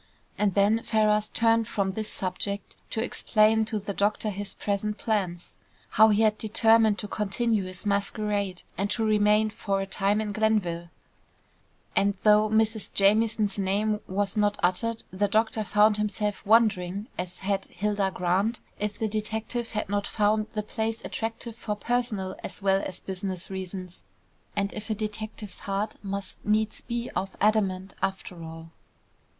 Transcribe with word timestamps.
And 0.35 0.55
then 0.55 0.81
Ferrars 0.81 1.29
turned 1.29 1.67
from 1.67 1.91
this 1.91 2.09
subject 2.11 2.75
to 2.89 3.03
explain 3.03 3.65
to 3.65 3.77
the 3.77 3.93
doctor 3.93 4.31
his 4.31 4.55
present 4.55 4.97
plans. 4.97 5.59
How 5.91 6.09
he 6.09 6.23
had 6.23 6.39
determined 6.39 6.97
to 6.97 7.07
continue 7.07 7.65
his 7.65 7.85
masquerade, 7.85 8.63
and 8.79 8.89
to 8.89 9.05
remain 9.05 9.51
for 9.51 9.79
a 9.79 9.85
time 9.85 10.19
in 10.19 10.31
Glenville; 10.31 10.89
and, 11.95 12.15
though 12.23 12.49
Mrs. 12.49 12.91
Jamieson's 12.91 13.59
name 13.59 13.99
was 14.07 14.35
not 14.35 14.59
uttered, 14.63 15.03
the 15.13 15.27
doctor 15.27 15.63
found 15.63 15.97
himself 15.97 16.43
wondering, 16.47 17.05
as 17.15 17.37
had 17.41 17.65
Hilda 17.65 18.09
Grant, 18.09 18.59
if 18.79 18.97
the 18.97 19.07
detective 19.07 19.69
had 19.73 19.87
not 19.87 20.07
found 20.07 20.47
the 20.53 20.63
place 20.63 21.05
attractive 21.05 21.55
for 21.55 21.75
personal, 21.75 22.35
as 22.43 22.59
well 22.59 22.81
as 22.83 22.99
business 23.01 23.51
reasons; 23.51 24.01
and 24.55 24.73
if 24.73 24.89
a 24.89 24.95
detective's 24.95 25.59
heart 25.69 25.93
must 26.01 26.43
needs 26.43 26.81
be 26.81 27.11
of 27.11 27.37
adamant 27.39 27.93
after 28.01 28.43
all. 28.43 28.71